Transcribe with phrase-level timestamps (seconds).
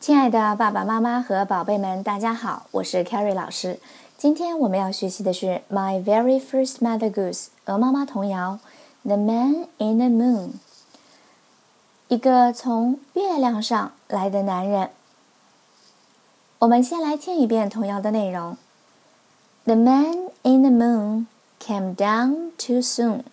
[0.00, 3.78] 亲爱的爸爸妈妈和宝贝们，大家好，我是 Carrie 老师。
[4.16, 7.34] 今天我们要学习的是《My Very First Mother Goose》
[7.66, 8.58] 鹅妈妈童谣
[9.06, 10.48] 《The Man in the Moon》。
[12.08, 14.88] 一个从月亮上来的男人。
[16.60, 18.56] 我们先来听一遍童谣的内容
[19.64, 21.26] ：The man in the moon
[21.62, 23.24] came down too soon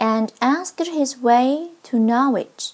[0.00, 2.72] and asked his way to Norwich.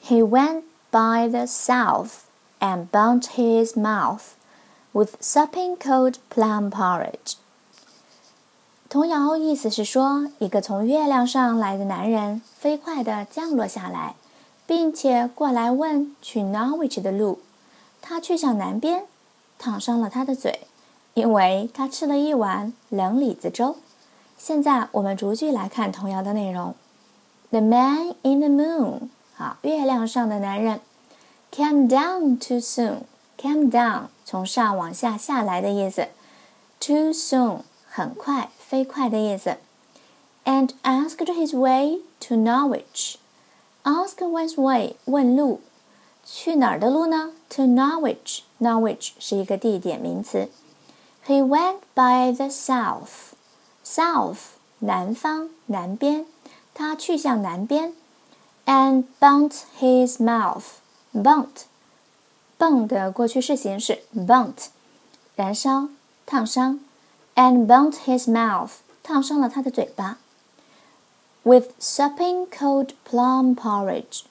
[0.00, 0.62] He went
[0.92, 2.26] by the south
[2.60, 4.36] and burnt his mouth
[4.92, 7.36] with supping cold plum porridge.
[8.88, 14.14] 童谣意思是说，一个从月亮上来的男人飞快地降落下来，
[14.66, 17.40] 并且过来问去 Norwich 的路。
[18.02, 19.06] 他去向南边，
[19.58, 20.66] 烫伤了他的嘴，
[21.14, 23.76] 因为他吃了一碗冷李子粥。
[24.36, 26.74] 现在我们逐句来看童谣的内容。
[27.50, 29.08] The man in the moon，
[29.42, 30.80] 好，月亮上的男人
[31.50, 36.06] ，came down too soon，came down 从上往下下来的意思
[36.78, 39.56] ，too soon 很快飞快的意思
[40.44, 45.60] ，and asked his way to Norwich，ask one's way 问路。
[46.24, 48.42] 去哪儿的路呢？To Norwich.
[48.60, 50.50] Norwich 是一个地点名词。
[51.26, 53.32] He went by the south.
[53.84, 54.38] South
[54.78, 56.26] 南方南边，
[56.72, 57.94] 他去向南边。
[58.65, 60.79] And burnt his mouth.
[61.13, 61.65] Burnt
[62.57, 64.67] 泵的过去式形式 burnt
[65.35, 65.89] 燃烧
[66.25, 66.79] 烫伤。
[67.35, 68.71] And burnt his mouth
[69.03, 70.17] 烫伤了他的嘴巴。
[71.43, 74.23] With supping cold plum porridge.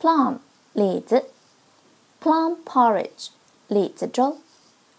[0.00, 0.38] Plum
[0.72, 1.26] 李子，
[2.22, 3.28] plum porridge
[3.68, 4.38] 李子粥，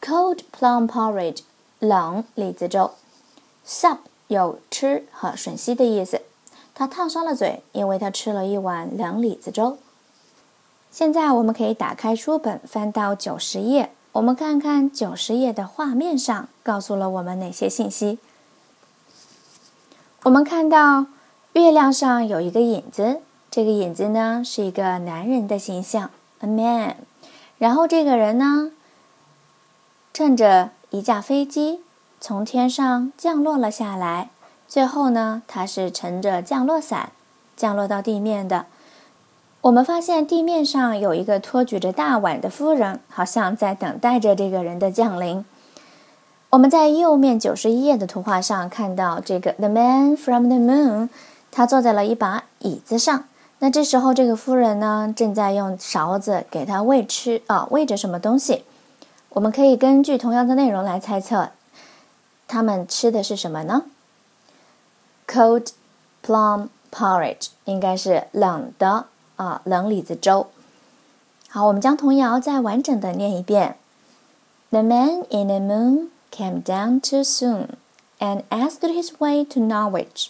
[0.02, 1.42] cold plum porridge
[1.80, 2.94] 冷李子粥，
[3.66, 6.22] sup 有吃和吮吸的意思。
[6.79, 9.79] 他烫伤了嘴，因为他吃了一碗凉李子粥。
[10.91, 18.19] 现在我们可以打开书本，翻到九十页，我们看看九十页的画面上告诉了我们哪些信息。
[20.25, 21.06] 我们看到
[21.55, 23.23] 月亮上有一个影子。
[23.50, 26.97] 这个影子呢是一个男人的形象，a man。
[27.56, 28.71] 然后这个人呢，
[30.12, 31.81] 乘着一架飞机
[32.21, 34.29] 从天上降落了下来。
[34.69, 37.10] 最后呢，他是乘着降落伞
[37.56, 38.66] 降落到地面的。
[39.62, 45.44] 我们发现地面上有一个托举着大碗的夫人，好像在等待着这个人的降临。
[46.50, 51.09] 我们在右面九十一页的图画上看到这个 The Man from the Moon，
[51.50, 53.25] 他坐在了一把椅子上。
[53.59, 58.65] 那这时候，这个夫人呢，正在用勺子给他喂吃啊，喂着什么东西？
[59.31, 61.50] 我们可以根据同样的内容来猜测，
[62.47, 63.84] 他们吃的是什么呢
[65.28, 65.72] ？Cold
[66.25, 70.47] plum porridge 应该是冷的啊，冷李子粥。
[71.50, 73.78] 好，我们将童谣再完整的念一遍：
[74.69, 77.69] The man in the moon came down too soon
[78.19, 80.28] and asked his way to Norwich.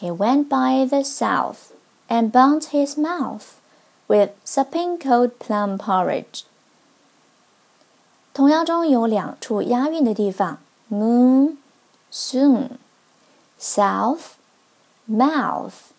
[0.00, 1.72] He went by the south.
[2.08, 3.60] and burnt his mouth
[4.08, 6.44] with supping cold plum porridge。
[8.32, 10.58] 童谣中有两处押韵的地方：
[10.90, 11.56] moon
[13.61, 14.37] soon，south
[15.07, 15.90] mouth。